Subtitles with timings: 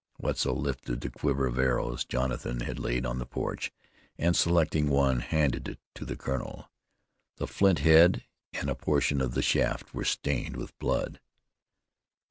[0.17, 3.71] Wetzel lifted the quiver of arrows Jonathan had laid on the porch,
[4.17, 6.71] and, selecting one, handed it to the colonel.
[7.37, 11.19] The flint head and a portion of the shaft were stained with blood.